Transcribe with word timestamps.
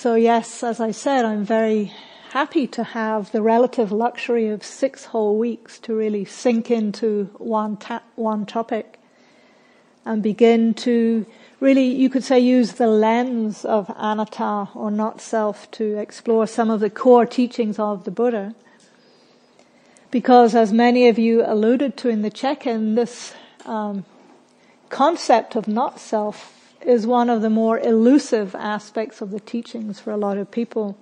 So 0.00 0.14
yes, 0.14 0.62
as 0.62 0.80
I 0.80 0.92
said, 0.92 1.26
I'm 1.26 1.44
very 1.44 1.92
happy 2.30 2.66
to 2.68 2.82
have 2.82 3.32
the 3.32 3.42
relative 3.42 3.92
luxury 3.92 4.48
of 4.48 4.64
six 4.64 5.04
whole 5.04 5.36
weeks 5.36 5.78
to 5.80 5.94
really 5.94 6.24
sink 6.24 6.70
into 6.70 7.24
one 7.36 7.76
ta- 7.76 8.02
one 8.16 8.46
topic 8.46 8.98
and 10.06 10.22
begin 10.22 10.72
to 10.88 11.26
really, 11.60 11.84
you 11.84 12.08
could 12.08 12.24
say, 12.24 12.40
use 12.40 12.72
the 12.72 12.86
lens 12.86 13.66
of 13.66 13.90
anatta 13.94 14.70
or 14.74 14.90
not 14.90 15.20
self 15.20 15.70
to 15.72 15.98
explore 15.98 16.46
some 16.46 16.70
of 16.70 16.80
the 16.80 16.88
core 16.88 17.26
teachings 17.26 17.78
of 17.78 18.04
the 18.04 18.10
Buddha. 18.10 18.54
Because 20.10 20.54
as 20.54 20.72
many 20.72 21.08
of 21.08 21.18
you 21.18 21.44
alluded 21.44 21.98
to 21.98 22.08
in 22.08 22.22
the 22.22 22.30
check-in, 22.30 22.94
this 22.94 23.34
um, 23.66 24.06
concept 24.88 25.56
of 25.56 25.68
not 25.68 26.00
self 26.00 26.59
is 26.82 27.06
one 27.06 27.30
of 27.30 27.42
the 27.42 27.50
more 27.50 27.78
elusive 27.78 28.54
aspects 28.54 29.20
of 29.20 29.30
the 29.30 29.40
teachings 29.40 30.00
for 30.00 30.10
a 30.10 30.16
lot 30.16 30.38
of 30.38 30.50
people. 30.50 30.96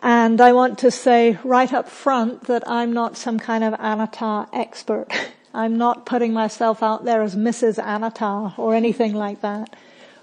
And 0.00 0.40
I 0.40 0.52
want 0.52 0.78
to 0.80 0.90
say 0.90 1.38
right 1.44 1.72
up 1.72 1.88
front 1.88 2.44
that 2.44 2.68
I'm 2.68 2.92
not 2.92 3.16
some 3.16 3.38
kind 3.38 3.62
of 3.62 3.74
anatta 3.74 4.48
expert. 4.52 5.08
I'm 5.54 5.76
not 5.76 6.06
putting 6.06 6.32
myself 6.32 6.82
out 6.82 7.04
there 7.04 7.22
as 7.22 7.36
Mrs. 7.36 7.78
Anatta 7.78 8.54
or 8.56 8.74
anything 8.74 9.14
like 9.14 9.42
that. 9.42 9.76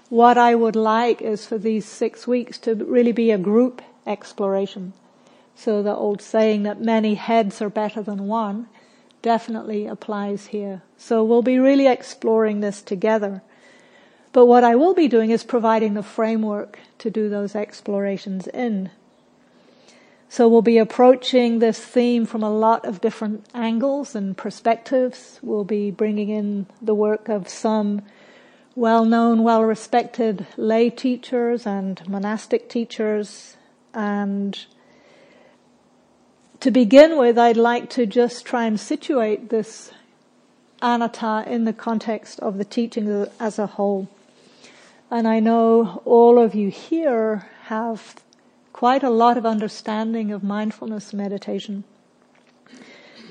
What 0.08 0.36
I 0.36 0.56
would 0.56 0.74
like 0.74 1.22
is 1.22 1.46
for 1.46 1.56
these 1.56 1.86
six 1.86 2.26
weeks 2.26 2.58
to 2.58 2.74
really 2.74 3.12
be 3.12 3.30
a 3.30 3.38
group 3.38 3.80
exploration. 4.06 4.92
So 5.54 5.82
the 5.82 5.94
old 5.94 6.20
saying 6.20 6.64
that 6.64 6.80
many 6.80 7.14
heads 7.14 7.62
are 7.62 7.70
better 7.70 8.02
than 8.02 8.26
one 8.26 8.66
definitely 9.22 9.86
applies 9.86 10.46
here. 10.46 10.82
So 10.96 11.22
we'll 11.24 11.42
be 11.42 11.58
really 11.58 11.86
exploring 11.86 12.60
this 12.60 12.82
together. 12.82 13.42
But 14.32 14.46
what 14.46 14.64
I 14.64 14.76
will 14.76 14.94
be 14.94 15.08
doing 15.08 15.30
is 15.30 15.42
providing 15.42 15.94
the 15.94 16.02
framework 16.02 16.78
to 16.98 17.10
do 17.10 17.28
those 17.28 17.56
explorations 17.56 18.46
in. 18.46 18.90
So 20.28 20.46
we'll 20.46 20.62
be 20.62 20.78
approaching 20.78 21.58
this 21.58 21.80
theme 21.80 22.24
from 22.24 22.44
a 22.44 22.50
lot 22.50 22.84
of 22.84 23.00
different 23.00 23.46
angles 23.52 24.14
and 24.14 24.36
perspectives. 24.36 25.40
We'll 25.42 25.64
be 25.64 25.90
bringing 25.90 26.28
in 26.28 26.66
the 26.80 26.94
work 26.94 27.28
of 27.28 27.48
some 27.48 28.02
well-known, 28.76 29.42
well-respected 29.42 30.46
lay 30.56 30.88
teachers 30.88 31.66
and 31.66 32.08
monastic 32.08 32.68
teachers. 32.68 33.56
And 33.92 34.56
to 36.60 36.70
begin 36.70 37.18
with, 37.18 37.38
I'd 37.38 37.56
like 37.56 37.88
to 37.90 38.04
just 38.04 38.44
try 38.44 38.66
and 38.66 38.78
situate 38.78 39.48
this 39.48 39.92
anatta 40.82 41.44
in 41.46 41.64
the 41.64 41.72
context 41.72 42.38
of 42.40 42.58
the 42.58 42.64
teaching 42.64 43.26
as 43.38 43.58
a 43.58 43.66
whole. 43.66 44.08
And 45.10 45.26
I 45.26 45.40
know 45.40 46.02
all 46.04 46.38
of 46.38 46.54
you 46.54 46.70
here 46.70 47.46
have 47.64 48.16
quite 48.72 49.02
a 49.02 49.10
lot 49.10 49.36
of 49.36 49.46
understanding 49.46 50.30
of 50.30 50.44
mindfulness 50.44 51.12
meditation, 51.12 51.84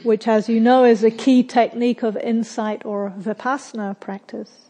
which 0.03 0.27
as 0.27 0.49
you 0.49 0.59
know 0.59 0.83
is 0.83 1.03
a 1.03 1.11
key 1.11 1.43
technique 1.43 2.03
of 2.03 2.17
insight 2.17 2.83
or 2.83 3.13
vipassana 3.17 3.99
practice. 3.99 4.65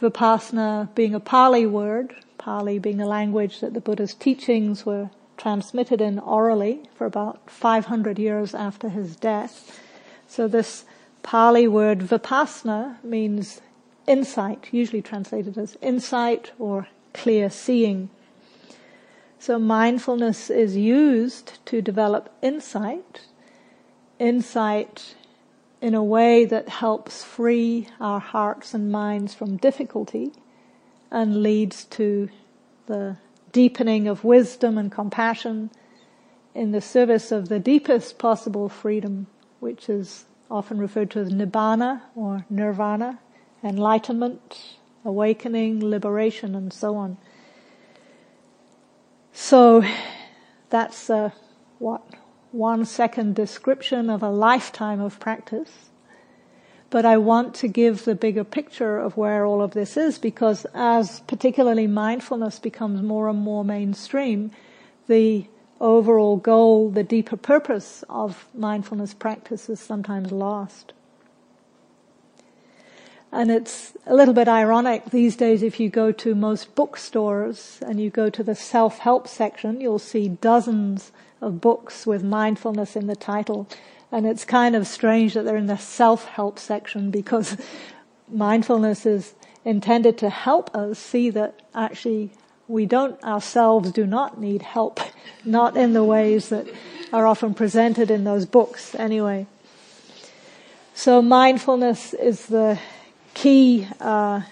Vipassana 0.00 0.92
being 0.94 1.14
a 1.14 1.20
Pali 1.20 1.66
word, 1.66 2.14
Pali 2.38 2.78
being 2.78 2.98
the 2.98 3.06
language 3.06 3.60
that 3.60 3.74
the 3.74 3.80
Buddha's 3.80 4.14
teachings 4.14 4.84
were 4.84 5.10
transmitted 5.38 6.00
in 6.00 6.18
orally 6.18 6.82
for 6.94 7.06
about 7.06 7.48
500 7.48 8.18
years 8.18 8.54
after 8.54 8.90
his 8.90 9.16
death. 9.16 9.80
So 10.26 10.46
this 10.46 10.84
Pali 11.22 11.66
word 11.66 12.00
vipassana 12.00 13.02
means 13.02 13.60
insight, 14.06 14.68
usually 14.72 15.02
translated 15.02 15.56
as 15.56 15.76
insight 15.80 16.52
or 16.58 16.88
clear 17.14 17.48
seeing. 17.48 18.10
So 19.38 19.58
mindfulness 19.58 20.50
is 20.50 20.76
used 20.76 21.64
to 21.66 21.80
develop 21.80 22.34
insight, 22.42 23.20
insight 24.18 25.14
in 25.80 25.94
a 25.94 26.02
way 26.02 26.44
that 26.44 26.68
helps 26.68 27.22
free 27.22 27.88
our 28.00 28.18
hearts 28.18 28.74
and 28.74 28.90
minds 28.90 29.34
from 29.34 29.56
difficulty 29.56 30.32
and 31.10 31.42
leads 31.42 31.84
to 31.84 32.28
the 32.86 33.16
deepening 33.52 34.06
of 34.06 34.24
wisdom 34.24 34.78
and 34.78 34.90
compassion 34.90 35.70
in 36.54 36.72
the 36.72 36.80
service 36.80 37.30
of 37.30 37.48
the 37.48 37.58
deepest 37.58 38.18
possible 38.18 38.68
freedom, 38.68 39.26
which 39.60 39.88
is 39.88 40.24
often 40.50 40.78
referred 40.78 41.10
to 41.10 41.20
as 41.20 41.30
nibbana 41.30 42.02
or 42.16 42.44
nirvana, 42.50 43.18
enlightenment, 43.62 44.76
awakening, 45.04 45.80
liberation, 45.84 46.54
and 46.54 46.72
so 46.72 46.96
on. 46.96 47.16
So 49.32 49.84
that's 50.70 51.08
a, 51.10 51.32
what, 51.78 52.02
one 52.50 52.84
second 52.84 53.34
description 53.34 54.10
of 54.10 54.22
a 54.22 54.30
lifetime 54.30 55.00
of 55.00 55.20
practice. 55.20 55.87
But 56.90 57.04
I 57.04 57.18
want 57.18 57.54
to 57.56 57.68
give 57.68 58.04
the 58.04 58.14
bigger 58.14 58.44
picture 58.44 58.98
of 58.98 59.16
where 59.16 59.44
all 59.44 59.60
of 59.60 59.72
this 59.72 59.96
is 59.96 60.18
because 60.18 60.66
as 60.74 61.20
particularly 61.20 61.86
mindfulness 61.86 62.58
becomes 62.58 63.02
more 63.02 63.28
and 63.28 63.38
more 63.38 63.64
mainstream, 63.64 64.50
the 65.06 65.46
overall 65.80 66.36
goal, 66.38 66.90
the 66.90 67.04
deeper 67.04 67.36
purpose 67.36 68.04
of 68.08 68.48
mindfulness 68.54 69.12
practice 69.12 69.68
is 69.68 69.80
sometimes 69.80 70.32
lost. 70.32 70.92
And 73.30 73.50
it's 73.50 73.92
a 74.06 74.14
little 74.14 74.32
bit 74.32 74.48
ironic 74.48 75.10
these 75.10 75.36
days 75.36 75.62
if 75.62 75.78
you 75.78 75.90
go 75.90 76.12
to 76.12 76.34
most 76.34 76.74
bookstores 76.74 77.78
and 77.86 78.00
you 78.00 78.08
go 78.08 78.30
to 78.30 78.42
the 78.42 78.54
self-help 78.54 79.28
section, 79.28 79.82
you'll 79.82 79.98
see 79.98 80.28
dozens 80.28 81.12
of 81.42 81.60
books 81.60 82.06
with 82.06 82.24
mindfulness 82.24 82.96
in 82.96 83.06
the 83.06 83.14
title. 83.14 83.68
And 84.10 84.26
it's 84.26 84.44
kind 84.44 84.74
of 84.74 84.86
strange 84.86 85.34
that 85.34 85.44
they're 85.44 85.56
in 85.56 85.66
the 85.66 85.76
self-help 85.76 86.58
section 86.58 87.10
because 87.10 87.56
mindfulness 88.28 89.04
is 89.04 89.34
intended 89.64 90.16
to 90.18 90.30
help 90.30 90.74
us 90.74 90.98
see 90.98 91.30
that 91.30 91.60
actually 91.74 92.30
we 92.68 92.86
don't 92.86 93.22
ourselves 93.22 93.92
do 93.92 94.06
not 94.06 94.40
need 94.40 94.62
help, 94.62 95.00
not 95.44 95.76
in 95.76 95.92
the 95.92 96.04
ways 96.04 96.48
that 96.48 96.66
are 97.12 97.26
often 97.26 97.54
presented 97.54 98.10
in 98.10 98.24
those 98.24 98.46
books 98.46 98.94
anyway. 98.94 99.46
So 100.94 101.22
mindfulness 101.22 102.12
is 102.12 102.46
the 102.46 102.78
key 103.34 103.86
uh, 104.00 104.42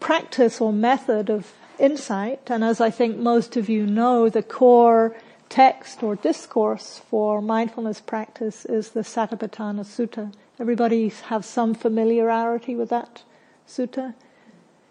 practice 0.00 0.60
or 0.60 0.72
method 0.72 1.30
of 1.30 1.52
insight. 1.78 2.40
And 2.48 2.64
as 2.64 2.80
I 2.80 2.90
think 2.90 3.16
most 3.16 3.56
of 3.56 3.68
you 3.68 3.86
know, 3.86 4.28
the 4.28 4.42
core 4.42 5.16
text 5.48 6.02
or 6.02 6.16
discourse 6.16 7.00
for 7.10 7.40
mindfulness 7.40 8.00
practice 8.00 8.64
is 8.64 8.90
the 8.90 9.00
Satipatthana 9.00 9.84
Sutta. 9.84 10.32
Everybody 10.58 11.08
have 11.26 11.44
some 11.44 11.74
familiarity 11.74 12.74
with 12.74 12.88
that 12.90 13.22
sutta? 13.68 14.14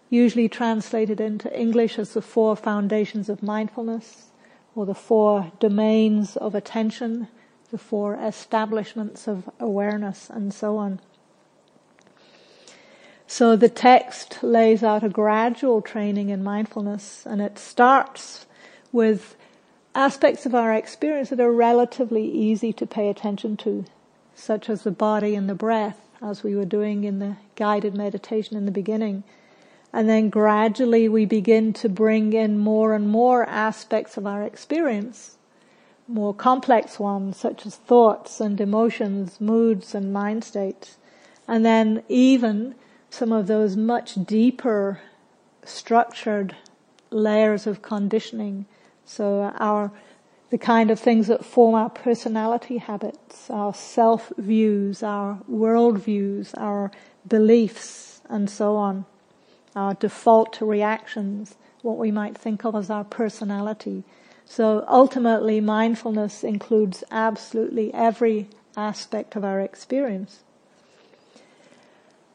Usually 0.08 0.48
translated 0.48 1.20
into 1.20 1.54
English 1.58 1.98
as 1.98 2.14
the 2.14 2.22
four 2.22 2.56
foundations 2.56 3.28
of 3.28 3.42
mindfulness 3.42 4.26
or 4.74 4.86
the 4.86 4.94
four 4.94 5.52
domains 5.58 6.36
of 6.36 6.54
attention, 6.54 7.28
the 7.70 7.78
four 7.78 8.14
establishments 8.14 9.26
of 9.26 9.50
awareness 9.58 10.30
and 10.30 10.54
so 10.54 10.76
on. 10.76 11.00
So 13.26 13.56
the 13.56 13.68
text 13.68 14.38
lays 14.42 14.84
out 14.84 15.02
a 15.02 15.08
gradual 15.08 15.82
training 15.82 16.28
in 16.28 16.44
mindfulness 16.44 17.26
and 17.26 17.40
it 17.40 17.58
starts 17.58 18.46
with 18.92 19.36
aspects 19.96 20.44
of 20.44 20.54
our 20.54 20.74
experience 20.74 21.30
that 21.30 21.40
are 21.40 21.50
relatively 21.50 22.30
easy 22.30 22.70
to 22.70 22.86
pay 22.86 23.08
attention 23.08 23.56
to, 23.56 23.82
such 24.34 24.68
as 24.68 24.82
the 24.82 24.90
body 24.90 25.34
and 25.34 25.48
the 25.48 25.54
breath, 25.54 25.98
as 26.22 26.42
we 26.42 26.54
were 26.54 26.66
doing 26.66 27.04
in 27.04 27.18
the 27.18 27.36
guided 27.56 27.94
meditation 27.94 28.58
in 28.58 28.66
the 28.66 28.70
beginning. 28.70 29.24
And 29.94 30.06
then 30.06 30.28
gradually 30.28 31.08
we 31.08 31.24
begin 31.24 31.72
to 31.74 31.88
bring 31.88 32.34
in 32.34 32.58
more 32.58 32.92
and 32.92 33.08
more 33.08 33.48
aspects 33.48 34.18
of 34.18 34.26
our 34.26 34.42
experience, 34.42 35.38
more 36.06 36.34
complex 36.34 36.98
ones, 36.98 37.38
such 37.38 37.64
as 37.64 37.76
thoughts 37.76 38.38
and 38.38 38.60
emotions, 38.60 39.40
moods 39.40 39.94
and 39.94 40.12
mind 40.12 40.44
states. 40.44 40.98
And 41.48 41.64
then 41.64 42.02
even 42.06 42.74
some 43.08 43.32
of 43.32 43.46
those 43.46 43.78
much 43.78 44.14
deeper 44.26 45.00
structured 45.64 46.54
layers 47.10 47.66
of 47.66 47.80
conditioning. 47.80 48.66
So 49.06 49.54
our, 49.58 49.92
the 50.50 50.58
kind 50.58 50.90
of 50.90 51.00
things 51.00 51.28
that 51.28 51.44
form 51.44 51.74
our 51.74 51.88
personality 51.88 52.78
habits, 52.78 53.48
our 53.48 53.72
self 53.72 54.32
views, 54.36 55.02
our 55.02 55.38
world 55.48 55.98
views, 55.98 56.52
our 56.54 56.90
beliefs, 57.26 58.20
and 58.28 58.50
so 58.50 58.76
on. 58.76 59.06
Our 59.74 59.94
default 59.94 60.60
reactions, 60.60 61.54
what 61.82 61.98
we 61.98 62.10
might 62.10 62.36
think 62.36 62.64
of 62.64 62.74
as 62.74 62.90
our 62.90 63.04
personality. 63.04 64.04
So 64.44 64.84
ultimately 64.88 65.60
mindfulness 65.60 66.44
includes 66.44 67.04
absolutely 67.10 67.92
every 67.92 68.48
aspect 68.76 69.36
of 69.36 69.44
our 69.44 69.60
experience. 69.60 70.40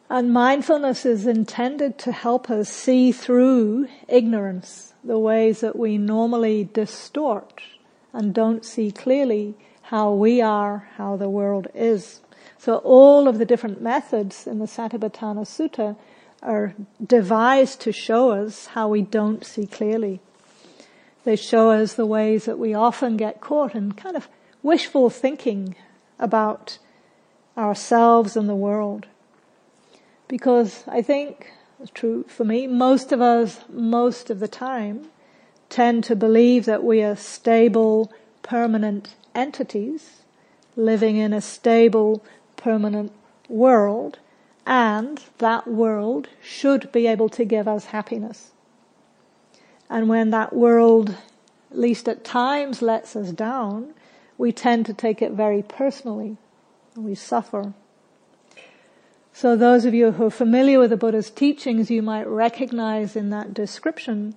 And 0.09 0.33
mindfulness 0.33 1.05
is 1.05 1.25
intended 1.25 1.97
to 1.99 2.11
help 2.11 2.49
us 2.49 2.69
see 2.69 3.13
through 3.13 3.87
ignorance, 4.09 4.90
the 5.03 5.19
ways 5.19 5.61
that 5.61 5.75
we 5.75 5.97
normally 5.97 6.69
distort 6.73 7.61
and 8.13 8.33
don't 8.33 8.65
see 8.65 8.91
clearly 8.91 9.55
how 9.83 10.13
we 10.13 10.41
are, 10.41 10.89
how 10.97 11.15
the 11.17 11.29
world 11.29 11.67
is. 11.73 12.21
So 12.57 12.77
all 12.77 13.27
of 13.27 13.39
the 13.39 13.45
different 13.45 13.81
methods 13.81 14.45
in 14.45 14.59
the 14.59 14.65
Satipatthana 14.65 15.45
Sutta 15.45 15.97
are 16.41 16.73
devised 17.05 17.81
to 17.81 17.91
show 17.91 18.31
us 18.31 18.67
how 18.67 18.87
we 18.87 19.01
don't 19.01 19.45
see 19.45 19.65
clearly. 19.65 20.19
They 21.23 21.35
show 21.35 21.71
us 21.71 21.93
the 21.93 22.05
ways 22.05 22.45
that 22.45 22.57
we 22.57 22.73
often 22.73 23.17
get 23.17 23.41
caught 23.41 23.75
in 23.75 23.91
kind 23.93 24.15
of 24.15 24.27
wishful 24.63 25.09
thinking 25.09 25.75
about 26.19 26.77
ourselves 27.57 28.35
and 28.35 28.47
the 28.47 28.55
world. 28.55 29.07
Because 30.27 30.83
I 30.87 31.01
think, 31.01 31.51
it's 31.81 31.91
true 31.91 32.23
for 32.27 32.43
me, 32.45 32.67
most 32.67 33.11
of 33.11 33.21
us, 33.21 33.61
most 33.69 34.29
of 34.29 34.39
the 34.39 34.47
time, 34.47 35.07
tend 35.69 36.03
to 36.03 36.15
believe 36.15 36.65
that 36.65 36.83
we 36.83 37.01
are 37.01 37.15
stable, 37.15 38.11
permanent 38.43 39.15
entities 39.33 40.21
living 40.75 41.17
in 41.17 41.33
a 41.33 41.41
stable, 41.41 42.23
permanent 42.55 43.11
world, 43.49 44.19
and 44.65 45.21
that 45.39 45.67
world 45.67 46.27
should 46.41 46.91
be 46.91 47.07
able 47.07 47.29
to 47.29 47.45
give 47.45 47.67
us 47.67 47.85
happiness. 47.85 48.51
And 49.89 50.07
when 50.07 50.29
that 50.29 50.53
world, 50.53 51.17
at 51.71 51.77
least 51.77 52.07
at 52.07 52.23
times, 52.23 52.81
lets 52.81 53.15
us 53.15 53.31
down, 53.31 53.93
we 54.37 54.51
tend 54.51 54.85
to 54.85 54.93
take 54.93 55.21
it 55.21 55.33
very 55.33 55.61
personally. 55.61 56.37
We 56.95 57.15
suffer. 57.15 57.73
So 59.33 59.55
those 59.55 59.85
of 59.85 59.93
you 59.93 60.11
who 60.11 60.25
are 60.25 60.31
familiar 60.31 60.79
with 60.79 60.89
the 60.89 60.97
Buddha's 60.97 61.29
teachings, 61.29 61.89
you 61.89 62.01
might 62.01 62.27
recognize 62.27 63.15
in 63.15 63.29
that 63.29 63.53
description 63.53 64.35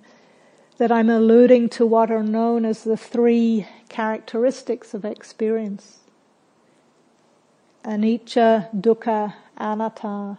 that 0.77 0.91
I'm 0.91 1.09
alluding 1.09 1.69
to 1.69 1.85
what 1.85 2.11
are 2.11 2.23
known 2.23 2.65
as 2.65 2.83
the 2.83 2.97
three 2.97 3.67
characteristics 3.89 4.93
of 4.93 5.05
experience. 5.05 5.99
Anicca, 7.83 8.73
dukkha, 8.75 9.35
anatta, 9.57 10.37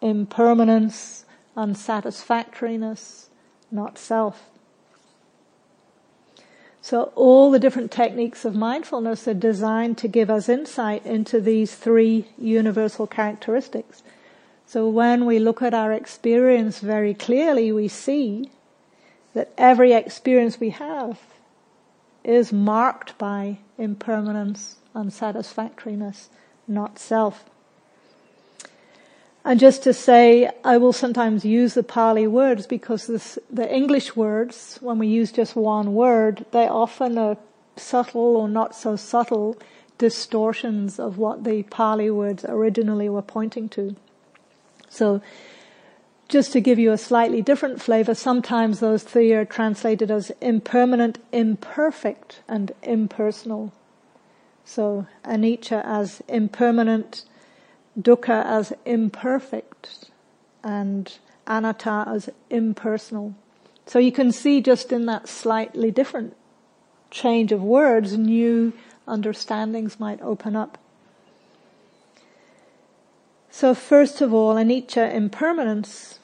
impermanence, 0.00 1.24
unsatisfactoriness, 1.56 3.28
not 3.70 3.98
self. 3.98 4.50
So 6.82 7.12
all 7.14 7.50
the 7.50 7.58
different 7.58 7.90
techniques 7.90 8.44
of 8.44 8.54
mindfulness 8.54 9.28
are 9.28 9.34
designed 9.34 9.98
to 9.98 10.08
give 10.08 10.30
us 10.30 10.48
insight 10.48 11.04
into 11.04 11.40
these 11.40 11.74
three 11.74 12.28
universal 12.38 13.06
characteristics. 13.06 14.02
So 14.66 14.88
when 14.88 15.26
we 15.26 15.38
look 15.38 15.62
at 15.62 15.74
our 15.74 15.92
experience 15.92 16.80
very 16.80 17.12
clearly, 17.12 17.72
we 17.72 17.88
see 17.88 18.50
that 19.34 19.52
every 19.58 19.92
experience 19.92 20.58
we 20.58 20.70
have 20.70 21.18
is 22.24 22.52
marked 22.52 23.18
by 23.18 23.58
impermanence, 23.76 24.76
unsatisfactoriness, 24.94 26.28
not 26.68 26.98
self. 26.98 27.49
And 29.44 29.58
just 29.58 29.82
to 29.84 29.94
say, 29.94 30.50
I 30.64 30.76
will 30.76 30.92
sometimes 30.92 31.44
use 31.44 31.74
the 31.74 31.82
Pali 31.82 32.26
words 32.26 32.66
because 32.66 33.06
this, 33.06 33.38
the 33.50 33.72
English 33.74 34.14
words, 34.14 34.78
when 34.82 34.98
we 34.98 35.06
use 35.06 35.32
just 35.32 35.56
one 35.56 35.94
word, 35.94 36.44
they 36.52 36.68
often 36.68 37.16
are 37.16 37.38
subtle 37.76 38.36
or 38.36 38.48
not 38.48 38.74
so 38.74 38.96
subtle 38.96 39.56
distortions 39.96 40.98
of 40.98 41.16
what 41.18 41.44
the 41.44 41.62
Pali 41.64 42.10
words 42.10 42.44
originally 42.46 43.08
were 43.08 43.22
pointing 43.22 43.68
to. 43.70 43.96
So, 44.88 45.22
just 46.28 46.52
to 46.52 46.60
give 46.60 46.78
you 46.78 46.92
a 46.92 46.98
slightly 46.98 47.42
different 47.42 47.82
flavor, 47.82 48.14
sometimes 48.14 48.80
those 48.80 49.02
three 49.02 49.32
are 49.32 49.44
translated 49.44 50.10
as 50.10 50.30
impermanent, 50.40 51.18
imperfect, 51.32 52.40
and 52.46 52.72
impersonal. 52.82 53.72
So, 54.64 55.06
anicca 55.24 55.84
as 55.84 56.22
impermanent, 56.28 57.24
dukkha 57.98 58.44
as 58.44 58.72
imperfect 58.84 60.10
and 60.62 61.18
anatta 61.46 62.04
as 62.08 62.30
impersonal. 62.50 63.34
So 63.86 63.98
you 63.98 64.12
can 64.12 64.32
see 64.32 64.60
just 64.60 64.92
in 64.92 65.06
that 65.06 65.28
slightly 65.28 65.90
different 65.90 66.36
change 67.10 67.50
of 67.52 67.62
words, 67.62 68.16
new 68.16 68.72
understandings 69.08 69.98
might 69.98 70.20
open 70.22 70.54
up. 70.54 70.78
So 73.50 73.74
first 73.74 74.20
of 74.20 74.32
all, 74.32 74.54
anicca 74.54 75.12
impermanence, 75.12 76.20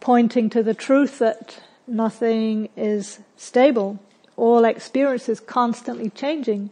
pointing 0.00 0.48
to 0.50 0.62
the 0.62 0.74
truth 0.74 1.18
that 1.18 1.60
nothing 1.86 2.70
is 2.76 3.20
stable. 3.36 3.98
All 4.36 4.64
experience 4.64 5.28
is 5.28 5.38
constantly 5.40 6.08
changing. 6.08 6.70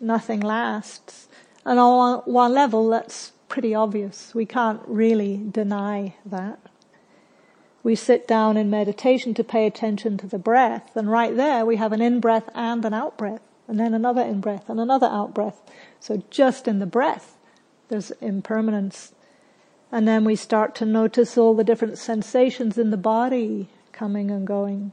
Nothing 0.00 0.40
lasts. 0.40 1.26
And 1.64 1.80
on 1.80 2.18
one 2.20 2.52
level, 2.52 2.88
that's 2.88 3.32
pretty 3.48 3.74
obvious. 3.74 4.34
We 4.34 4.46
can't 4.46 4.80
really 4.86 5.42
deny 5.50 6.14
that. 6.24 6.58
We 7.82 7.94
sit 7.94 8.26
down 8.26 8.56
in 8.56 8.68
meditation 8.68 9.32
to 9.34 9.44
pay 9.44 9.66
attention 9.66 10.16
to 10.18 10.26
the 10.26 10.38
breath, 10.38 10.96
and 10.96 11.10
right 11.10 11.36
there 11.36 11.64
we 11.64 11.76
have 11.76 11.92
an 11.92 12.02
in-breath 12.02 12.48
and 12.54 12.84
an 12.84 12.92
out-breath, 12.92 13.42
and 13.68 13.78
then 13.78 13.94
another 13.94 14.22
in-breath 14.22 14.68
and 14.68 14.80
another 14.80 15.06
out-breath. 15.06 15.60
So 16.00 16.22
just 16.30 16.66
in 16.66 16.80
the 16.80 16.86
breath, 16.86 17.36
there's 17.88 18.10
impermanence. 18.20 19.12
And 19.92 20.08
then 20.08 20.24
we 20.24 20.34
start 20.34 20.74
to 20.76 20.84
notice 20.84 21.38
all 21.38 21.54
the 21.54 21.62
different 21.62 21.96
sensations 21.96 22.76
in 22.76 22.90
the 22.90 22.96
body 22.96 23.68
coming 23.92 24.32
and 24.32 24.44
going. 24.44 24.90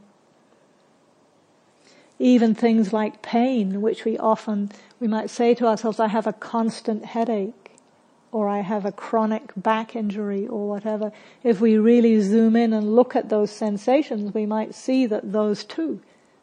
Even 2.20 2.54
things 2.54 2.92
like 2.92 3.22
pain, 3.22 3.82
which 3.82 4.04
we 4.04 4.16
often, 4.18 4.70
we 5.00 5.08
might 5.08 5.30
say 5.30 5.52
to 5.54 5.66
ourselves, 5.66 5.98
I 5.98 6.06
have 6.06 6.28
a 6.28 6.32
constant 6.32 7.06
headache 7.06 7.63
or 8.34 8.48
I 8.48 8.62
have 8.62 8.84
a 8.84 8.90
chronic 8.90 9.52
back 9.56 9.94
injury 9.94 10.44
or 10.44 10.68
whatever, 10.68 11.12
if 11.44 11.60
we 11.60 11.78
really 11.78 12.20
zoom 12.20 12.56
in 12.56 12.72
and 12.72 12.96
look 12.96 13.14
at 13.14 13.28
those 13.28 13.52
sensations, 13.52 14.34
we 14.34 14.44
might 14.44 14.74
see 14.74 15.06
that 15.06 15.30
those 15.30 15.62
too, 15.62 16.00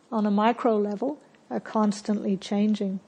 on 0.09 0.25
a 0.25 0.31
micro 0.31 0.77
level, 0.77 1.19
are 1.49 1.59
constantly 1.59 2.37
changing. 2.37 3.01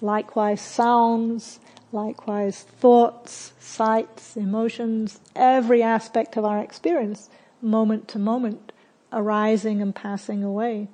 Likewise, 0.00 0.62
sounds, 0.62 1.60
likewise, 1.92 2.62
thoughts, 2.62 3.52
sights, 3.60 4.38
emotions, 4.38 5.20
every 5.36 5.82
aspect 5.82 6.38
of 6.38 6.46
our 6.46 6.60
experience, 6.60 7.28
moment 7.60 8.08
to 8.08 8.18
moment, 8.18 8.72
arising 9.12 9.82
and 9.82 9.94
passing 9.94 10.42
away. 10.42 10.88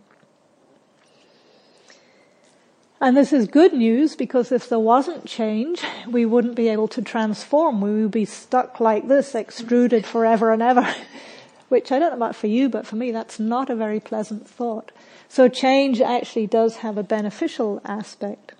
And 3.04 3.18
this 3.18 3.34
is 3.34 3.48
good 3.48 3.74
news 3.74 4.16
because 4.16 4.50
if 4.50 4.70
there 4.70 4.78
wasn't 4.78 5.26
change, 5.26 5.82
we 6.08 6.24
wouldn't 6.24 6.54
be 6.54 6.68
able 6.68 6.88
to 6.88 7.02
transform. 7.02 7.82
We 7.82 8.00
would 8.00 8.10
be 8.10 8.24
stuck 8.24 8.80
like 8.80 9.08
this, 9.08 9.34
extruded 9.34 10.06
forever 10.06 10.52
and 10.52 10.62
ever. 10.62 10.88
Which 11.68 11.92
I 11.92 11.98
don't 11.98 12.12
know 12.12 12.16
about 12.16 12.34
for 12.34 12.46
you, 12.46 12.70
but 12.70 12.86
for 12.86 12.96
me 12.96 13.10
that's 13.10 13.38
not 13.38 13.68
a 13.68 13.76
very 13.76 14.00
pleasant 14.00 14.48
thought. 14.48 14.90
So 15.28 15.50
change 15.50 16.00
actually 16.00 16.46
does 16.46 16.76
have 16.76 16.96
a 16.96 17.02
beneficial 17.02 17.82
aspect. 17.84 18.54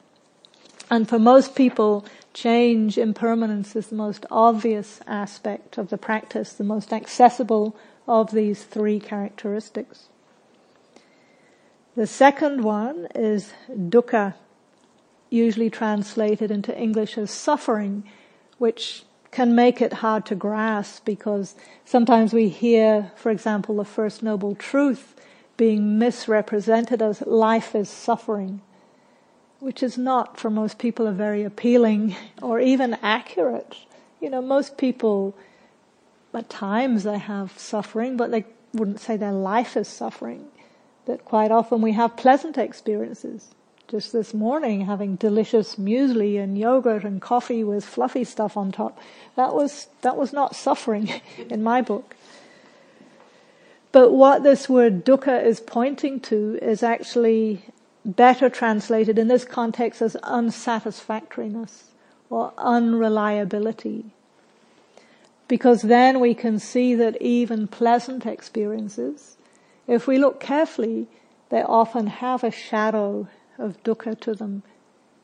And 0.91 1.09
for 1.09 1.19
most 1.19 1.55
people, 1.55 2.05
change, 2.35 2.99
impermanence 2.99 3.75
is 3.75 3.87
the 3.87 3.97
most 3.97 4.27
obvious 4.31 5.01
aspect 5.07 5.79
of 5.79 5.89
the 5.89 5.97
practice, 5.97 6.53
the 6.53 6.65
most 6.65 6.93
accessible 6.93 7.75
of 8.07 8.33
these 8.33 8.63
three 8.63 9.01
characteristics. 9.01 10.11
The 11.97 12.07
second 12.09 12.65
one 12.65 13.07
is 13.15 13.53
dukkha, 13.71 14.35
usually 15.31 15.71
translated 15.71 16.51
into 16.51 16.77
English 16.77 17.17
as 17.17 17.31
suffering, 17.31 18.03
which 18.59 19.05
can 19.31 19.55
make 19.55 19.81
it 19.81 19.93
hard 19.93 20.27
to 20.27 20.35
grasp 20.35 21.05
because 21.05 21.55
sometimes 21.85 22.33
we 22.33 22.49
hear, 22.49 23.13
for 23.15 23.31
example, 23.31 23.77
the 23.77 23.85
First 23.85 24.25
Noble 24.25 24.57
Truth 24.57 25.15
being 25.57 25.97
misrepresented 25.97 27.01
as 27.01 27.23
life 27.23 27.77
is 27.77 27.89
suffering, 27.89 28.61
which 29.61 29.81
is 29.81 29.97
not 29.97 30.37
for 30.39 30.51
most 30.51 30.79
people 30.79 31.07
a 31.07 31.13
very 31.13 31.45
appealing 31.45 32.17
or 32.43 32.59
even 32.59 32.95
accurate. 33.03 33.77
You 34.21 34.31
know, 34.31 34.43
most 34.43 34.77
people, 34.77 35.37
at 36.33 36.51
times 36.51 37.05
they 37.05 37.19
have 37.19 37.57
suffering, 37.57 38.17
but 38.17 38.33
they 38.33 38.47
wouldn't 38.73 38.99
say 38.99 39.17
their 39.17 39.33
life 39.33 39.77
is 39.77 39.87
suffering 39.87 40.49
that 41.07 41.25
quite 41.25 41.51
often 41.51 41.83
we 41.83 41.93
have 41.93 42.17
pleasant 42.17 42.59
experiences. 42.59 43.51
Just 43.89 44.13
this 44.13 44.33
morning, 44.33 44.87
having 44.87 45.17
delicious 45.17 45.77
muesli 45.77 46.43
and 46.43 46.57
yogurt 46.59 47.05
and 47.05 47.21
coffee 47.21 47.63
with 47.63 47.85
fluffy 47.85 48.25
stuff 48.25 48.57
on 48.57 48.73
top. 48.73 48.99
That 49.37 49.55
was, 49.55 49.89
that 50.01 50.17
was 50.17 50.33
not 50.33 50.57
suffering 50.57 51.21
in 51.51 51.63
my 51.63 51.83
book. 51.83 52.17
But 53.93 54.11
what 54.11 54.43
this 54.43 54.69
word 54.69 55.05
dukkha 55.05 55.45
is 55.45 55.61
pointing 55.61 56.19
to 56.21 56.59
is 56.61 56.83
actually 56.83 57.63
better 58.05 58.49
translated 58.49 59.19
in 59.19 59.29
this 59.29 59.45
context 59.45 60.03
as 60.03 60.17
unsatisfactoriness 60.23 61.93
or 62.29 62.53
unreliability. 62.59 64.07
Because 65.47 65.83
then 65.83 66.21
we 66.21 66.35
can 66.35 66.59
see 66.59 66.95
that 66.95 67.21
even 67.21 67.69
pleasant 67.69 68.27
experiences, 68.27 69.34
if 69.87 70.07
we 70.07 70.19
look 70.19 70.41
carefully, 70.41 71.07
they 71.51 71.63
often 71.63 72.07
have 72.07 72.43
a 72.43 72.51
shadow 72.51 73.29
of 73.59 73.83
dukkha 73.83 74.19
to 74.21 74.35
them. 74.35 74.63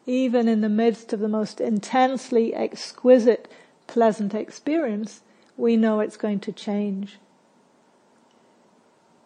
Even 0.06 0.48
in 0.48 0.60
the 0.60 0.68
midst 0.68 1.12
of 1.12 1.20
the 1.20 1.28
most 1.28 1.60
intensely 1.60 2.54
exquisite 2.54 3.50
pleasant 3.86 4.34
experience, 4.34 5.22
we 5.56 5.76
know 5.76 6.00
it's 6.00 6.16
going 6.16 6.40
to 6.40 6.52
change. 6.52 7.18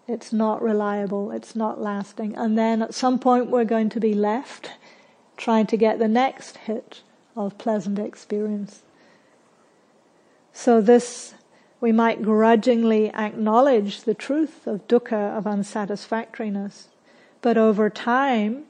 It's 0.06 0.32
not 0.32 0.62
reliable, 0.62 1.30
it's 1.30 1.56
not 1.56 1.80
lasting. 1.80 2.34
And 2.36 2.58
then 2.58 2.82
at 2.82 2.94
some 2.94 3.18
point 3.18 3.50
we're 3.50 3.64
going 3.64 3.88
to 3.90 4.00
be 4.00 4.14
left 4.14 4.72
trying 5.36 5.66
to 5.66 5.76
get 5.76 5.98
the 5.98 6.08
next 6.08 6.58
hit 6.58 7.02
of 7.36 7.58
pleasant 7.58 7.98
experience. 7.98 8.82
So 10.52 10.80
this, 10.80 11.34
we 11.84 11.92
might 11.92 12.22
grudgingly 12.22 13.10
acknowledge 13.12 14.04
the 14.04 14.14
truth 14.14 14.66
of 14.66 14.88
dukkha, 14.88 15.36
of 15.36 15.46
unsatisfactoriness. 15.46 16.88
But 17.42 17.58
over 17.58 17.90
time, 17.90 18.64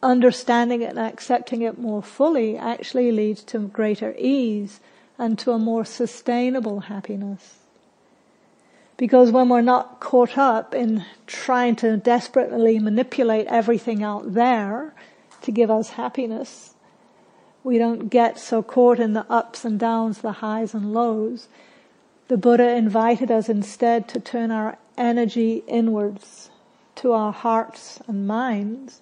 understanding 0.00 0.82
it 0.82 0.90
and 0.90 1.00
accepting 1.00 1.62
it 1.62 1.80
more 1.80 2.00
fully 2.00 2.56
actually 2.56 3.10
leads 3.10 3.42
to 3.42 3.66
greater 3.66 4.14
ease 4.16 4.78
and 5.18 5.36
to 5.40 5.50
a 5.50 5.58
more 5.58 5.84
sustainable 5.84 6.78
happiness. 6.82 7.58
Because 8.96 9.32
when 9.32 9.48
we're 9.48 9.60
not 9.60 9.98
caught 9.98 10.38
up 10.38 10.76
in 10.76 11.04
trying 11.26 11.74
to 11.82 11.96
desperately 11.96 12.78
manipulate 12.78 13.48
everything 13.48 14.04
out 14.04 14.34
there 14.34 14.94
to 15.42 15.50
give 15.50 15.72
us 15.72 15.90
happiness, 15.90 16.74
we 17.64 17.78
don't 17.78 18.10
get 18.10 18.38
so 18.38 18.62
caught 18.62 19.00
in 19.00 19.12
the 19.14 19.26
ups 19.28 19.64
and 19.64 19.80
downs, 19.80 20.18
the 20.20 20.34
highs 20.34 20.72
and 20.72 20.94
lows. 20.94 21.48
The 22.30 22.38
Buddha 22.38 22.76
invited 22.76 23.28
us 23.32 23.48
instead 23.48 24.06
to 24.10 24.20
turn 24.20 24.52
our 24.52 24.78
energy 24.96 25.64
inwards 25.66 26.50
to 26.94 27.12
our 27.12 27.32
hearts 27.32 27.98
and 28.06 28.24
minds 28.24 29.00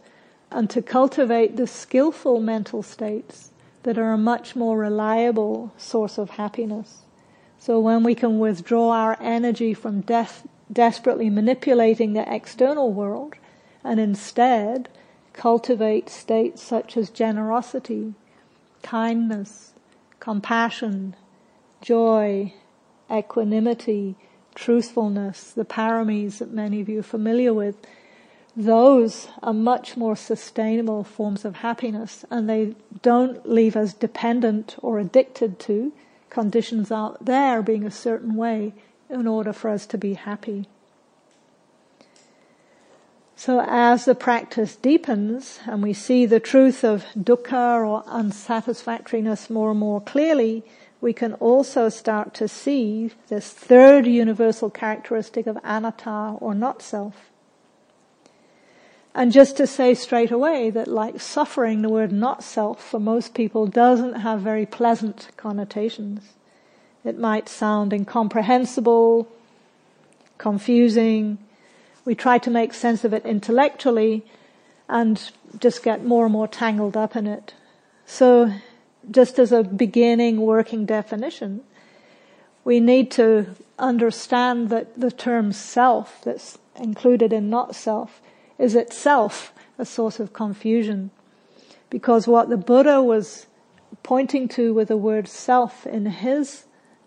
and 0.51 0.71
to 0.71 0.81
cultivate 0.81 1.59
the 1.59 1.67
skillful 1.67 2.41
mental 2.41 2.83
states 2.83 3.51
that 3.83 3.99
are 3.99 4.13
a 4.13 4.17
much 4.17 4.57
more 4.57 4.79
reliable 4.79 5.75
source 5.77 6.17
of 6.17 6.31
happiness. 6.31 7.03
So 7.59 7.79
when 7.79 8.03
we 8.03 8.15
can 8.15 8.39
withdraw 8.39 8.93
our 8.93 9.19
energy 9.21 9.75
from 9.75 10.05
desperately 10.73 11.29
manipulating 11.29 12.15
the 12.15 12.35
external 12.35 12.95
world 12.95 13.35
and 13.85 14.01
instead 14.01 14.89
cultivate 15.35 16.09
states 16.09 16.63
such 16.63 16.97
as 16.97 17.11
generosity, 17.11 18.15
kindness, 18.83 19.75
compassion, 20.19 21.15
joy, 21.83 22.55
equanimity, 23.11 24.17
truthfulness, 24.55 25.53
the 25.53 25.65
paramis 25.65 26.38
that 26.38 26.50
many 26.50 26.81
of 26.81 26.88
you 26.88 27.00
are 27.00 27.05
familiar 27.05 27.55
with, 27.55 27.77
those 28.57 29.29
are 29.43 29.55
much 29.55 29.97
more 29.97 30.17
sustainable 30.17 31.05
forms 31.05 31.45
of 31.45 31.57
happiness 31.57 32.25
and 32.29 32.49
they 32.49 32.75
don't 33.03 33.49
leave 33.49 33.77
us 33.77 33.93
dependent 33.93 34.75
or 34.83 34.99
addicted 34.99 35.61
to 35.61 35.93
conditions 36.29 36.91
out 36.91 37.25
there 37.25 37.62
being 37.62 37.85
a 37.85 37.91
certain 37.91 38.35
way 38.35 38.73
in 39.09 39.27
order 39.27 39.53
for 39.53 39.71
us 39.71 39.87
to 39.87 39.97
be 39.97 40.15
happy. 40.15 40.67
So 43.37 43.65
as 43.69 44.05
the 44.05 44.17
practice 44.17 44.75
deepens 44.75 45.61
and 45.65 45.81
we 45.81 45.93
see 45.93 46.27
the 46.27 46.41
truth 46.41 46.83
of 46.83 47.05
dukkha 47.17 47.87
or 47.87 48.03
unsatisfactoriness 48.09 49.49
more 49.49 49.71
and 49.71 49.79
more 49.79 50.00
clearly, 50.00 50.65
we 51.00 51.12
can 51.12 51.35
also 51.35 51.88
start 51.88 52.35
to 52.35 52.49
see 52.49 53.12
this 53.28 53.50
third 53.50 54.07
universal 54.07 54.71
characteristic 54.71 55.47
of 55.47 55.59
anatta 55.62 56.37
or 56.40 56.55
not 56.55 56.83
self. 56.83 57.31
And 59.14 59.33
just 59.33 59.57
to 59.57 59.67
say 59.67 59.95
straight 59.95 60.31
away 60.31 60.71
that 60.71 60.88
like 60.88 61.21
suffering, 61.21 61.83
the 61.83 61.88
word 61.88 62.12
not 62.12 62.43
self 62.43 62.85
for 62.85 63.00
most 63.00 63.35
people 63.35 63.67
doesn't 63.67 64.21
have 64.21 64.40
very 64.40 64.67
pleasant 64.67 65.28
connotations. 65.37 66.35
It 67.05 67.19
might 67.19 67.49
sound 67.49 67.93
incomprehensible, 67.93 69.28
confusing. 70.37 71.38
We 72.05 72.14
try 72.14 72.38
to 72.38 72.50
make 72.50 72.75
sense 72.75 73.05
of 73.05 73.12
it 73.12 73.25
intellectually 73.25 74.25
and 74.88 75.31
just 75.59 75.83
get 75.83 76.05
more 76.05 76.25
and 76.25 76.33
more 76.33 76.49
tangled 76.49 76.97
up 76.97 77.17
in 77.17 77.26
it. 77.26 77.55
So 78.07 78.52
just 79.11 79.38
as 79.38 79.53
a 79.53 79.62
beginning 79.62 80.41
working 80.41 80.85
definition, 80.85 81.62
we 82.65 82.81
need 82.81 83.11
to 83.12 83.47
understand 83.79 84.69
that 84.71 84.99
the 84.99 85.11
term 85.11 85.53
self 85.53 86.21
that's 86.23 86.59
included 86.77 87.33
in 87.33 87.49
not 87.49 87.75
self 87.75 88.21
is 88.59 88.75
itself 88.75 89.53
a 89.79 89.85
source 89.85 90.21
of 90.21 90.33
confusion. 90.33 91.11
Because 91.91 92.27
what 92.27 92.49
the 92.49 92.57
Buddha 92.57 93.03
was 93.03 93.47
pointing 94.03 94.49
to 94.49 94.75
with 94.75 94.88
the 94.88 94.97
word 94.97 95.29
self 95.29 95.87
in 95.87 96.07
his 96.07 96.65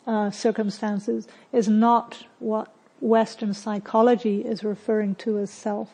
uh, 0.08 0.32
circumstances 0.32 1.28
is 1.52 1.68
not 1.68 2.26
what 2.40 2.74
Western 3.00 3.54
psychology 3.54 4.42
is 4.42 4.64
referring 4.64 5.16
to 5.16 5.38
as 5.38 5.50
self. 5.50 5.90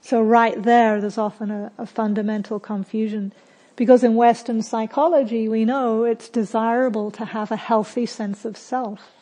So 0.00 0.22
right 0.22 0.62
there, 0.62 1.00
there's 1.00 1.18
often 1.18 1.50
a, 1.50 1.72
a 1.78 1.86
fundamental 1.86 2.60
confusion. 2.60 3.32
Because 3.76 4.02
in 4.02 4.14
Western 4.14 4.62
psychology, 4.62 5.48
we 5.48 5.66
know 5.66 6.04
it's 6.04 6.30
desirable 6.30 7.10
to 7.12 7.26
have 7.26 7.50
a 7.50 7.56
healthy 7.56 8.06
sense 8.06 8.44
of 8.44 8.56
self. 8.56 9.12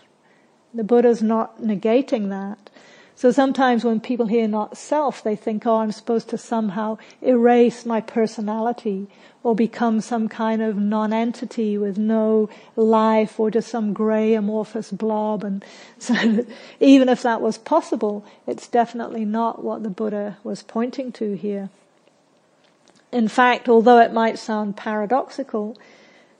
The 0.72 0.84
Buddha's 0.84 1.22
not 1.22 1.60
negating 1.60 2.30
that. 2.30 2.70
So 3.16 3.30
sometimes 3.30 3.84
when 3.84 4.00
people 4.00 4.26
hear 4.26 4.48
not 4.48 4.76
self, 4.76 5.22
they 5.22 5.36
think, 5.36 5.66
oh, 5.66 5.76
I'm 5.76 5.92
supposed 5.92 6.28
to 6.30 6.38
somehow 6.38 6.98
erase 7.22 7.86
my 7.86 8.00
personality 8.00 9.06
or 9.44 9.54
become 9.54 10.00
some 10.00 10.28
kind 10.28 10.60
of 10.60 10.76
non-entity 10.76 11.78
with 11.78 11.96
no 11.96 12.48
life 12.74 13.38
or 13.38 13.52
just 13.52 13.68
some 13.68 13.92
grey 13.92 14.34
amorphous 14.34 14.90
blob. 14.90 15.44
And 15.44 15.64
so 15.98 16.44
even 16.80 17.08
if 17.08 17.22
that 17.22 17.40
was 17.40 17.56
possible, 17.56 18.24
it's 18.48 18.66
definitely 18.66 19.24
not 19.24 19.62
what 19.62 19.84
the 19.84 19.90
Buddha 19.90 20.38
was 20.42 20.64
pointing 20.64 21.12
to 21.12 21.36
here. 21.36 21.70
In 23.14 23.28
fact, 23.28 23.68
although 23.68 24.00
it 24.00 24.12
might 24.12 24.40
sound 24.40 24.76
paradoxical, 24.76 25.78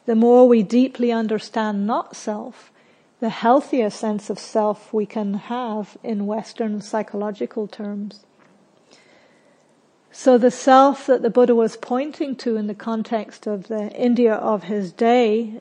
the 0.07 0.17
more 0.17 0.49
we 0.49 0.65
deeply 0.65 1.13
understand 1.13 1.87
not 1.87 2.17
self, 2.17 2.73
the 3.21 3.29
healthier 3.29 3.91
sense 3.91 4.29
of 4.29 4.41
self 4.41 4.93
we 4.93 5.07
can 5.07 5.35
have 5.35 5.97
in 6.03 6.27
Western 6.27 6.81
psychological 6.81 7.69
terms. 7.69 8.27
So 10.11 10.37
the 10.37 10.51
self 10.51 11.07
that 11.07 11.23
the 11.23 11.31
Buddha 11.31 11.55
was 11.55 11.77
pointing 11.77 12.35
to 12.39 12.57
in 12.57 12.67
the 12.67 12.75
context 12.75 13.47
of 13.47 13.69
the 13.69 13.93
India 13.93 14.35
of 14.35 14.65
his 14.65 14.91
day, 14.91 15.61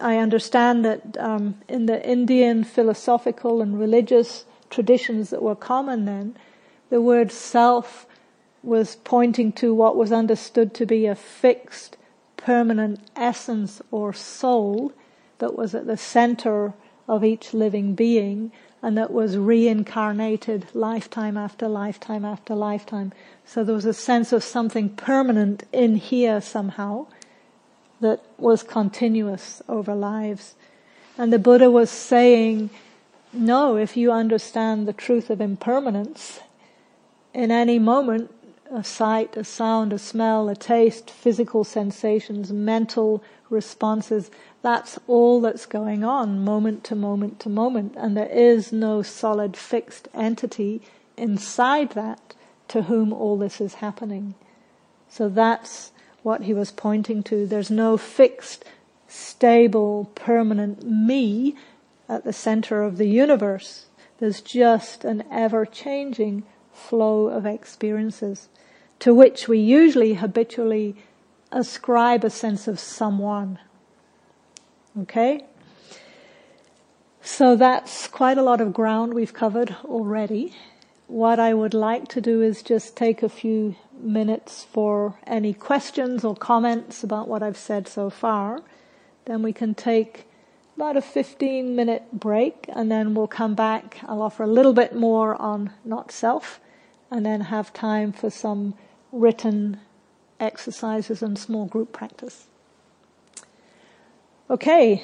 I 0.00 0.16
understand 0.16 0.82
that 0.86 1.18
um, 1.18 1.60
in 1.68 1.84
the 1.84 2.02
Indian 2.08 2.64
philosophical 2.64 3.60
and 3.60 3.78
religious 3.78 4.46
traditions 4.70 5.28
that 5.28 5.42
were 5.42 5.54
common 5.54 6.06
then, 6.06 6.38
the 6.88 7.02
word 7.02 7.30
self 7.30 8.06
was 8.68 8.96
pointing 8.96 9.50
to 9.50 9.74
what 9.74 9.96
was 9.96 10.12
understood 10.12 10.74
to 10.74 10.84
be 10.84 11.06
a 11.06 11.14
fixed, 11.14 11.96
permanent 12.36 13.00
essence 13.16 13.80
or 13.90 14.12
soul 14.12 14.92
that 15.38 15.56
was 15.56 15.74
at 15.74 15.86
the 15.86 15.96
center 15.96 16.74
of 17.08 17.24
each 17.24 17.54
living 17.54 17.94
being 17.94 18.52
and 18.82 18.96
that 18.96 19.10
was 19.10 19.36
reincarnated 19.36 20.66
lifetime 20.74 21.36
after 21.36 21.66
lifetime 21.66 22.24
after 22.24 22.54
lifetime. 22.54 23.12
So 23.44 23.64
there 23.64 23.74
was 23.74 23.86
a 23.86 23.94
sense 23.94 24.32
of 24.32 24.44
something 24.44 24.90
permanent 24.90 25.64
in 25.72 25.96
here 25.96 26.40
somehow 26.40 27.06
that 28.00 28.22
was 28.36 28.62
continuous 28.62 29.62
over 29.68 29.94
lives. 29.94 30.54
And 31.16 31.32
the 31.32 31.38
Buddha 31.38 31.70
was 31.70 31.90
saying, 31.90 32.70
no, 33.32 33.76
if 33.76 33.96
you 33.96 34.12
understand 34.12 34.86
the 34.86 34.92
truth 34.92 35.30
of 35.30 35.40
impermanence, 35.40 36.40
in 37.34 37.50
any 37.50 37.78
moment, 37.78 38.30
a 38.70 38.84
sight, 38.84 39.36
a 39.36 39.44
sound, 39.44 39.92
a 39.92 39.98
smell, 39.98 40.48
a 40.48 40.56
taste, 40.56 41.10
physical 41.10 41.64
sensations, 41.64 42.52
mental 42.52 43.22
responses, 43.50 44.30
that's 44.62 44.98
all 45.06 45.40
that's 45.40 45.66
going 45.66 46.04
on 46.04 46.44
moment 46.44 46.84
to 46.84 46.94
moment 46.94 47.40
to 47.40 47.48
moment. 47.48 47.94
And 47.96 48.16
there 48.16 48.28
is 48.30 48.72
no 48.72 49.02
solid 49.02 49.56
fixed 49.56 50.08
entity 50.14 50.82
inside 51.16 51.90
that 51.90 52.34
to 52.68 52.82
whom 52.82 53.12
all 53.12 53.38
this 53.38 53.60
is 53.60 53.74
happening. 53.74 54.34
So 55.08 55.28
that's 55.28 55.92
what 56.22 56.42
he 56.42 56.52
was 56.52 56.70
pointing 56.70 57.22
to. 57.24 57.46
There's 57.46 57.70
no 57.70 57.96
fixed, 57.96 58.64
stable, 59.06 60.10
permanent 60.14 60.82
me 60.86 61.56
at 62.08 62.24
the 62.24 62.32
center 62.32 62.82
of 62.82 62.98
the 62.98 63.08
universe. 63.08 63.86
There's 64.18 64.40
just 64.40 65.04
an 65.04 65.24
ever 65.30 65.64
changing 65.64 66.44
flow 66.78 67.28
of 67.28 67.44
experiences 67.44 68.48
to 69.00 69.14
which 69.14 69.48
we 69.48 69.58
usually 69.58 70.14
habitually 70.14 70.96
ascribe 71.52 72.24
a 72.24 72.30
sense 72.30 72.66
of 72.66 72.78
someone. 72.80 73.58
Okay? 75.00 75.44
So 77.22 77.56
that's 77.56 78.08
quite 78.08 78.38
a 78.38 78.42
lot 78.42 78.60
of 78.60 78.72
ground 78.72 79.14
we've 79.14 79.34
covered 79.34 79.76
already. 79.84 80.54
What 81.06 81.38
I 81.38 81.54
would 81.54 81.74
like 81.74 82.08
to 82.08 82.20
do 82.20 82.42
is 82.42 82.62
just 82.62 82.96
take 82.96 83.22
a 83.22 83.28
few 83.28 83.76
minutes 83.98 84.64
for 84.64 85.16
any 85.26 85.54
questions 85.54 86.24
or 86.24 86.34
comments 86.34 87.02
about 87.02 87.28
what 87.28 87.42
I've 87.42 87.56
said 87.56 87.88
so 87.88 88.10
far. 88.10 88.62
Then 89.24 89.42
we 89.42 89.52
can 89.52 89.74
take 89.74 90.26
about 90.76 90.96
a 90.96 91.02
15 91.02 91.74
minute 91.74 92.04
break 92.12 92.66
and 92.68 92.90
then 92.90 93.14
we'll 93.14 93.26
come 93.26 93.54
back. 93.54 93.98
I'll 94.06 94.22
offer 94.22 94.42
a 94.42 94.48
little 94.48 94.72
bit 94.72 94.94
more 94.94 95.40
on 95.40 95.72
not 95.84 96.12
self 96.12 96.60
and 97.10 97.24
then 97.24 97.42
have 97.42 97.72
time 97.72 98.12
for 98.12 98.30
some 98.30 98.74
written 99.12 99.80
exercises 100.40 101.22
and 101.22 101.38
small 101.38 101.66
group 101.66 101.92
practice. 101.92 102.46
Okay, 104.50 105.02